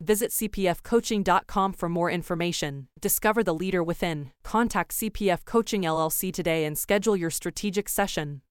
[0.00, 2.88] Visit cpfcoaching.com for more information.
[3.00, 4.30] Discover the leader within.
[4.44, 8.42] Contact CPF Coaching LLC today and schedule your strategic session.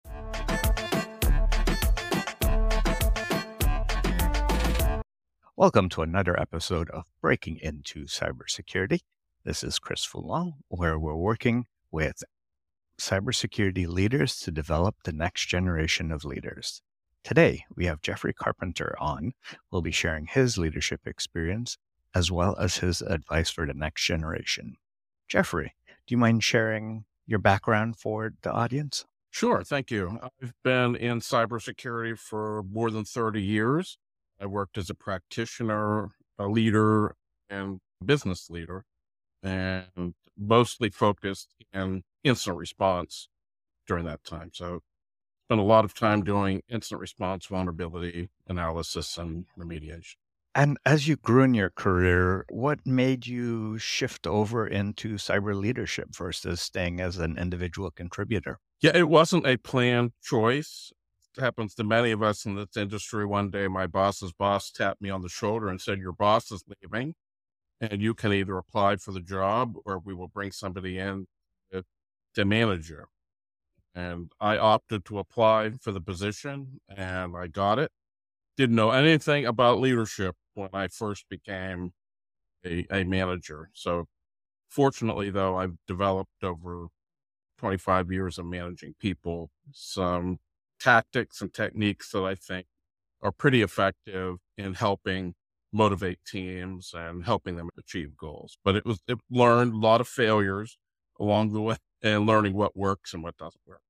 [5.56, 9.02] Welcome to another episode of Breaking Into Cybersecurity.
[9.44, 12.24] This is Chris Foulon, where we're working with
[13.00, 16.82] cybersecurity leaders to develop the next generation of leaders.
[17.26, 19.32] Today, we have Jeffrey Carpenter on.
[19.72, 21.80] We'll be sharing his leadership experience
[22.14, 24.76] as well as his advice for the next generation.
[25.28, 29.06] Jeffrey, do you mind sharing your background for the audience?
[29.32, 30.20] Sure, thank you.
[30.22, 33.98] I've been in cybersecurity for more than 30 years.
[34.40, 37.16] I worked as a practitioner, a leader,
[37.50, 38.86] and business leader,
[39.42, 43.30] and mostly focused in incident response
[43.88, 44.52] during that time.
[44.54, 44.82] So
[45.46, 50.16] spent a lot of time doing incident response, vulnerability analysis, and remediation.
[50.56, 56.16] And as you grew in your career, what made you shift over into cyber leadership
[56.16, 58.60] versus staying as an individual contributor?
[58.82, 60.92] Yeah, it wasn't a planned choice.
[61.38, 63.26] It happens to many of us in this industry.
[63.26, 66.64] One day, my boss's boss tapped me on the shoulder and said, Your boss is
[66.82, 67.14] leaving,
[67.82, 71.28] and you can either apply for the job or we will bring somebody in
[72.36, 73.06] to manage you.
[73.96, 77.92] And I opted to apply for the position and I got it.
[78.58, 81.94] Didn't know anything about leadership when I first became
[82.66, 83.70] a, a manager.
[83.74, 84.08] So,
[84.70, 86.88] fortunately, though, I've developed over
[87.58, 90.40] 25 years of managing people some
[90.80, 92.68] tactics and techniques that I think
[93.22, 95.36] are pretty effective in helping
[95.74, 98.58] motivate teams and helping them achieve goals.
[98.64, 100.78] But it was, it learned a lot of failures
[101.20, 103.82] along the way and learning what works and what doesn't work.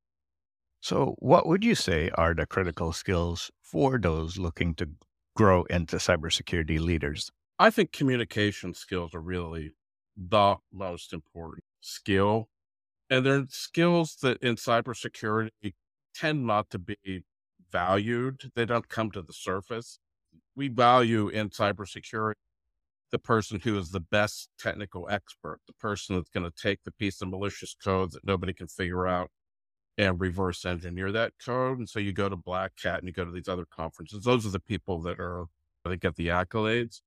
[0.81, 4.89] So, what would you say are the critical skills for those looking to
[5.35, 7.31] grow into cybersecurity leaders?
[7.57, 9.71] I think communication skills are really
[10.15, 12.49] the most important skill.
[13.09, 15.73] And they're skills that in cybersecurity
[16.13, 17.23] tend not to be
[17.71, 18.51] valued.
[18.55, 19.99] They don't come to the surface.
[20.55, 22.35] We value in cybersecurity
[23.15, 26.91] the person who is the best technical expert, the person that's going to take the
[26.91, 29.31] piece of malicious code that nobody can figure out
[29.97, 31.77] and reverse engineer that code.
[31.77, 34.25] And so you go to Black Hat and you go to these other conferences.
[34.25, 35.45] Those are the people that are
[35.85, 36.99] that get the accolades.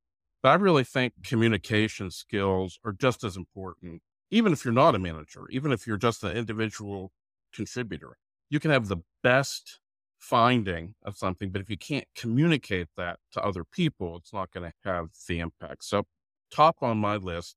[0.42, 4.98] But I really think communication skills are just as important, even if you're not a
[4.98, 7.12] manager, even if you're just an individual
[7.52, 8.16] contributor.
[8.48, 9.78] You can have the best
[10.28, 14.70] finding of something, but if you can't communicate that to other people, it's not going
[14.70, 15.84] to have the impact.
[15.84, 16.04] So,
[16.50, 17.56] top on my list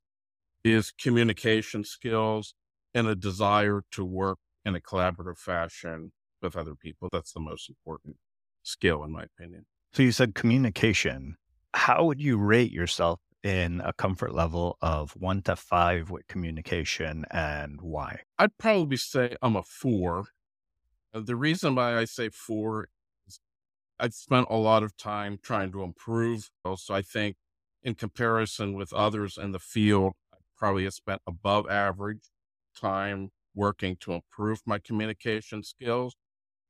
[0.63, 2.53] is communication skills
[2.93, 6.11] and a desire to work in a collaborative fashion
[6.41, 7.09] with other people.
[7.11, 8.15] That's the most important
[8.63, 9.65] skill, in my opinion.
[9.93, 11.35] So you said communication.
[11.73, 17.25] How would you rate yourself in a comfort level of one to five with communication
[17.31, 18.21] and why?
[18.39, 20.25] I'd probably say I'm a four.
[21.13, 22.87] Uh, the reason why I say four
[23.27, 23.39] is
[23.99, 26.49] I've spent a lot of time trying to improve.
[26.77, 27.35] So I think
[27.83, 32.29] in comparison with others in the field, I probably have spent above average
[32.79, 36.15] time working to improve my communication skills,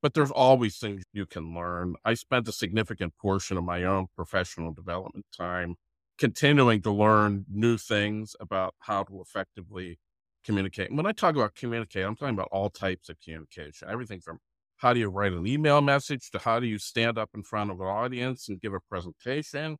[0.01, 1.95] but there's always things you can learn.
[2.05, 5.75] I spent a significant portion of my own professional development time
[6.17, 9.99] continuing to learn new things about how to effectively
[10.45, 10.91] communicate.
[10.93, 14.39] When I talk about communicate, I'm talking about all types of communication, everything from
[14.77, 17.71] how do you write an email message to how do you stand up in front
[17.71, 19.77] of an audience and give a presentation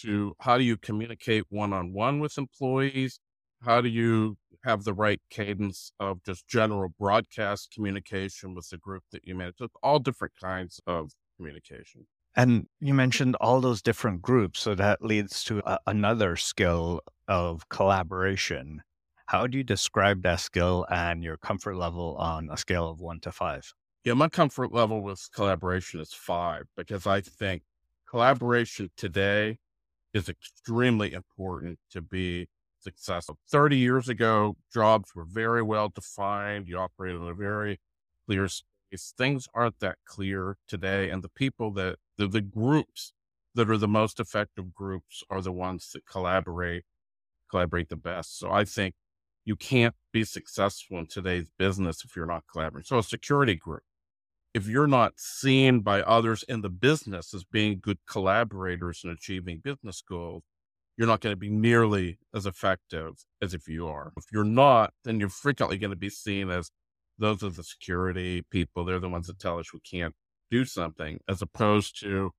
[0.00, 3.20] to how do you communicate one on one with employees
[3.62, 9.02] how do you have the right cadence of just general broadcast communication with the group
[9.12, 9.56] that you manage?
[9.82, 12.06] all different kinds of communication.
[12.36, 14.60] And you mentioned all those different groups.
[14.60, 18.82] So that leads to a, another skill of collaboration.
[19.30, 23.20] How do you describe that skill and your comfort level on a scale of one
[23.20, 23.72] to five?
[24.02, 27.62] Yeah, my comfort level with collaboration is five because I think
[28.08, 29.58] collaboration today
[30.12, 32.48] is extremely important to be
[32.80, 33.38] successful.
[33.48, 36.66] 30 years ago, jobs were very well defined.
[36.66, 37.78] You operated in a very
[38.26, 39.14] clear space.
[39.16, 41.08] things aren't that clear today.
[41.08, 43.12] And the people that, the, the groups
[43.54, 46.82] that are the most effective groups are the ones that collaborate,
[47.48, 48.36] collaborate the best.
[48.36, 48.96] So I think
[49.44, 52.86] you can't be successful in today's business if you're not collaborating.
[52.86, 53.82] So a security group,
[54.54, 59.60] if you're not seen by others in the business as being good collaborators and achieving
[59.62, 60.42] business goals,
[60.96, 64.12] you're not going to be nearly as effective as if you are.
[64.16, 66.70] If you're not, then you're frequently going to be seen as
[67.18, 68.84] those are the security people.
[68.84, 70.14] They're the ones that tell us we can't
[70.50, 72.32] do something, as opposed to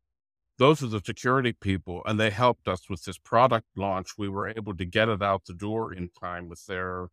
[0.62, 2.04] those are the security people.
[2.06, 4.12] And they helped us with this product launch.
[4.16, 7.08] We were able to get it out the door in time with their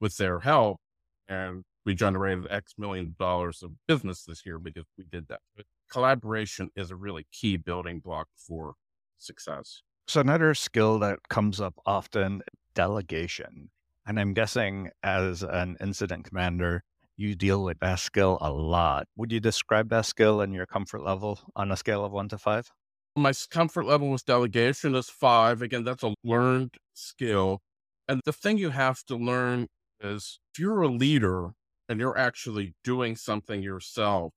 [0.00, 0.80] with their help.
[1.28, 5.40] And we generated X million dollars of business this year because we did that.
[5.54, 8.72] But collaboration is a really key building block for
[9.18, 9.82] success.
[10.08, 12.40] So another skill that comes up often,
[12.74, 13.68] delegation.
[14.06, 16.84] And I'm guessing as an incident commander,
[17.18, 19.08] you deal with that skill a lot.
[19.16, 22.38] Would you describe that skill and your comfort level on a scale of one to
[22.38, 22.70] five?
[23.16, 25.62] My comfort level with delegation is five.
[25.62, 27.60] Again, that's a learned skill.
[28.08, 29.68] And the thing you have to learn
[30.00, 31.52] is if you're a leader
[31.88, 34.32] and you're actually doing something yourself,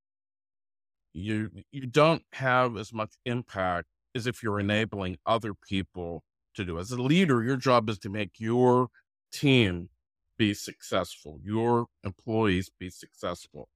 [1.14, 6.78] you you don't have as much impact as if you're enabling other people to do.
[6.78, 8.90] As a leader, your job is to make your
[9.32, 9.90] team
[10.38, 13.70] be successful, your employees be successful.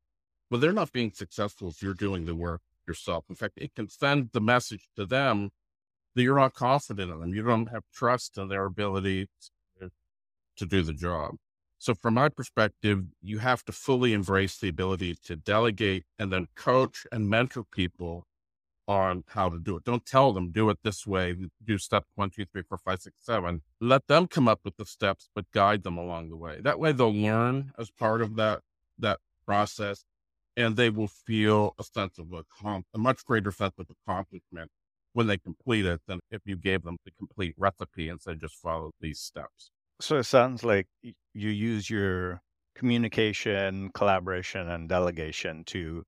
[0.51, 3.25] But they're not being successful if you're doing the work yourself.
[3.29, 5.51] In fact, it can send the message to them
[6.15, 7.33] that you're not confident in them.
[7.33, 9.27] You don't have trust in their ability
[10.57, 11.37] to, do the job.
[11.79, 16.49] So, from my perspective, you have to fully embrace the ability to delegate and then
[16.55, 18.27] coach and mentor people
[18.87, 19.83] on how to do it.
[19.83, 21.35] Don't tell them do it this way.
[21.63, 23.63] Do step one, two, three, four, five, six, seven.
[23.79, 26.59] Let them come up with the steps, but guide them along the way.
[26.61, 28.61] That way, they'll learn as part of that
[28.99, 30.03] that process,
[30.57, 32.43] and they will feel a sense of a,
[32.93, 34.69] a much greater sense of accomplishment
[35.13, 38.55] when they complete it than if you gave them the complete recipe and said just
[38.55, 39.71] follow these steps.
[39.99, 41.13] So it sounds like you
[41.49, 42.41] use your
[42.75, 46.03] communication, collaboration, and delegation to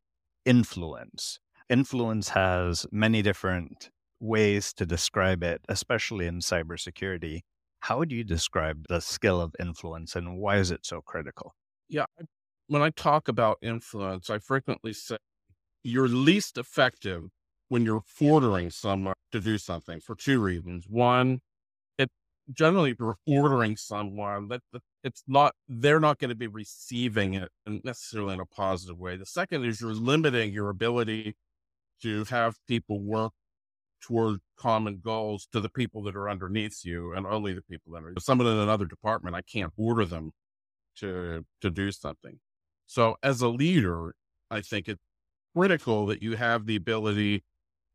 [0.46, 7.42] influence influence has many different ways to describe it, especially in cybersecurity.
[7.82, 11.56] How would you describe the skill of influence and why is it so critical?
[11.90, 12.06] Yeah.
[12.74, 15.18] When I talk about influence, I frequently say
[15.84, 17.26] you're least effective
[17.70, 20.86] when you're ordering someone to do something for two reasons.
[20.90, 21.42] One,
[22.00, 22.10] it
[22.52, 24.62] generally you're ordering someone that
[25.04, 29.18] it's not they're not going to be receiving it necessarily in a positive way.
[29.18, 31.36] The second is you're limiting your ability
[32.02, 33.34] to have people work
[34.02, 38.04] toward common goals to the people that are underneath you and only the people that
[38.04, 40.32] are someone in another department i can't order them
[40.98, 42.38] to to do something
[42.94, 44.14] so as a leader
[44.52, 45.04] i think it's
[45.56, 47.44] critical that you have the ability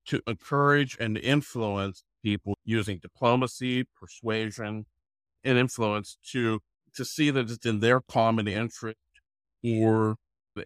[0.06, 4.86] to encourage and influence people using diplomacy persuasion
[5.44, 6.60] and influence to
[6.94, 8.98] to see that it's in their common interest
[9.64, 10.16] or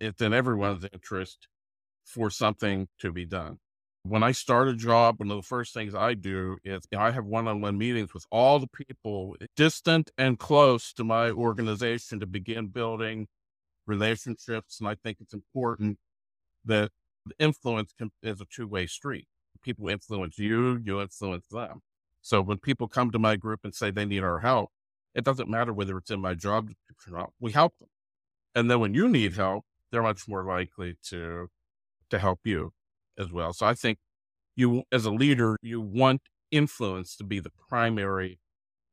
[0.00, 1.48] it's in everyone's interest
[2.04, 3.58] for something to be done.
[4.04, 7.24] When I start a job, one of the first things I do is I have
[7.24, 12.26] one on one meetings with all the people distant and close to my organization to
[12.26, 13.28] begin building
[13.86, 14.78] relationships.
[14.80, 15.98] And I think it's important
[16.64, 16.90] that
[17.26, 19.26] the influence can, is a two way street.
[19.62, 21.80] People influence you, you influence them.
[22.20, 24.70] So when people come to my group and say they need our help,
[25.14, 26.70] it doesn't matter whether it's in my job
[27.06, 27.88] or not, we help them.
[28.54, 31.48] And then when you need help, they're much more likely to
[32.10, 32.72] to help you
[33.18, 33.52] as well.
[33.52, 33.98] So I think
[34.54, 36.20] you, as a leader, you want
[36.50, 38.38] influence to be the primary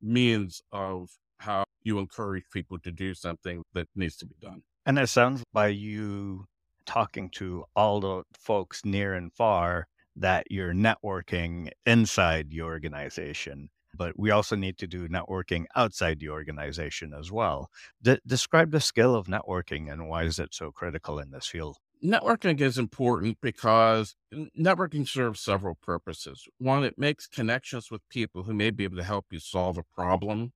[0.00, 4.62] means of how you encourage people to do something that needs to be done.
[4.86, 6.46] And it sounds by you
[6.86, 13.70] talking to all the folks near and far that you're networking inside your organization.
[13.94, 17.70] But we also need to do networking outside the organization as well.
[18.02, 21.76] De- describe the skill of networking and why is it so critical in this field?
[22.02, 24.16] networking is important because
[24.58, 26.48] networking serves several purposes.
[26.58, 29.82] One, it makes connections with people who may be able to help you solve a
[29.82, 30.52] problem.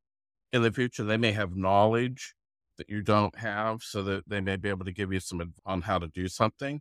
[0.52, 2.34] In the future, they may have knowledge
[2.78, 5.82] that you don't have, so that they may be able to give you some on
[5.82, 6.80] how to do something.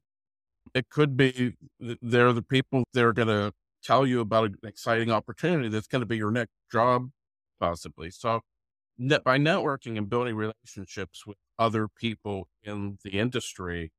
[0.74, 3.52] It could be they're the people that are going to
[3.84, 7.10] tell you about an exciting opportunity that's going to be your next job,
[7.60, 8.10] possibly.
[8.12, 8.42] So,
[8.98, 13.92] by networking and building relationships with other people in the industry,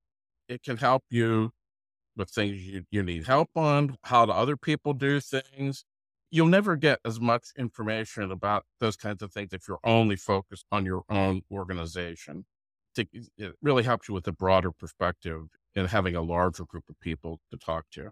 [0.49, 1.51] it can help you
[2.17, 5.85] with things you, you need help on, how do other people do things.
[6.35, 10.67] You'll never get as much information about those kinds of things if you're only focused
[10.73, 12.45] on your own organization.
[12.99, 13.05] Eh,
[13.39, 15.43] it really helps you with a broader perspective
[15.77, 18.11] and having a larger group of people to talk to.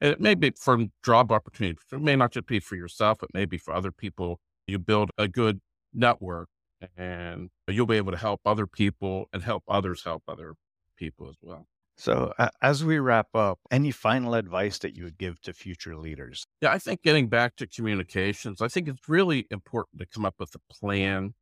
[0.00, 1.84] And it may be for job opportunities.
[1.92, 4.40] It may not just be for yourself, it may be for other people.
[4.66, 5.60] You build a good
[5.94, 6.48] network
[6.96, 10.54] and you'll be able to help other people and help others help other
[10.96, 11.68] people as well.
[12.00, 15.98] So, uh, as we wrap up, any final advice that you would give to future
[15.98, 16.46] leaders?
[16.62, 20.36] Yeah, I think getting back to communications, I think it's really important to come up
[20.38, 21.34] with a plan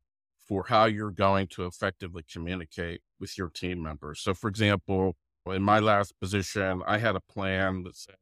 [0.49, 4.19] for how you're going to effectively communicate with your team members.
[4.19, 5.15] So, for example,
[5.47, 8.17] in my last position, I had a plan that said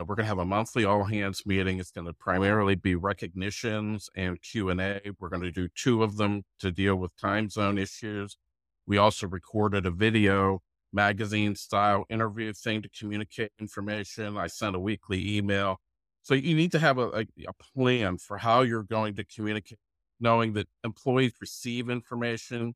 [0.00, 1.78] we're going to have a monthly all hands meeting.
[1.78, 5.00] It's going to primarily be recognitions and Q and A.
[5.20, 8.36] We're going to do two of them to deal with time zone issues.
[8.84, 14.36] We also recorded a video magazine style interview thing to communicate information.
[14.36, 15.80] I sent a weekly email.
[16.22, 19.78] So you need to have a, a, a plan for how you're going to communicate,
[20.20, 22.74] knowing that employees receive information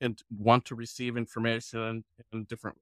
[0.00, 2.78] and want to receive information in different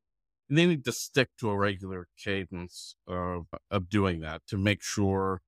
[0.49, 5.41] they need to stick to a regular cadence of of doing that to make sure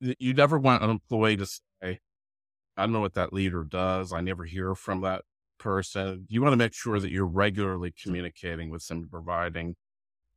[0.00, 4.12] you never want an employee to say, I don't know what that leader does.
[4.12, 5.22] I never hear from that
[5.60, 6.26] person.
[6.28, 8.08] You want to make sure that you're regularly mm-hmm.
[8.08, 9.76] communicating with them, providing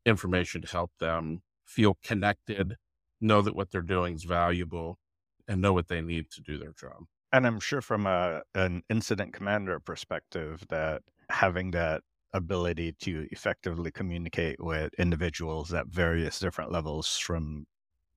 [0.06, 2.75] information to help them feel connected,
[3.20, 5.00] know that what they're doing is valuable,
[5.48, 7.06] and know what they need to do their job.
[7.32, 12.01] And I'm sure from a an incident commander perspective that having that
[12.34, 17.65] ability to effectively communicate with individuals at various different levels from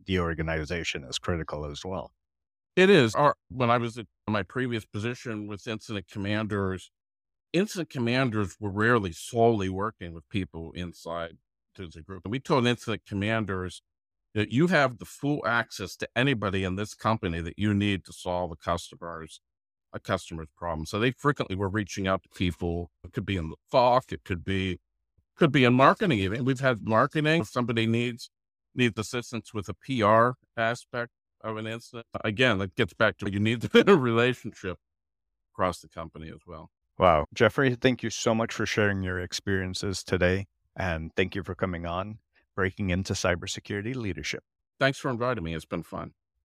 [0.07, 2.13] the organization is critical as well.
[2.77, 3.15] It is.
[3.15, 6.91] Our, when I was at my previous position with incident commanders,
[7.57, 11.37] incident commanders were rarely solely working with people inside
[11.77, 12.23] the group.
[12.25, 13.83] And we told incident commanders
[14.35, 18.13] that you have the full access to anybody in this company that you need to
[18.13, 19.41] solve a customer's
[19.93, 20.85] a customer's problem.
[20.85, 22.91] So they frequently were reaching out to people.
[23.05, 24.79] It could be in the FOC, it could be
[25.37, 26.45] could be in marketing even.
[26.45, 27.43] We've had marketing.
[27.43, 28.31] If somebody needs
[28.75, 32.07] needs assistance with a PR aspect of an incident.
[32.25, 34.79] Again, that gets back to you need to a relationship
[35.55, 36.71] across the company as well.
[36.99, 37.27] Wow.
[37.35, 40.47] Jeffrey, thank you so much for sharing your experiences today.
[40.77, 42.19] And thank you for coming on,
[42.55, 44.43] breaking into cybersecurity leadership.
[44.79, 45.55] Thanks for inviting me.
[45.55, 46.13] It's been fun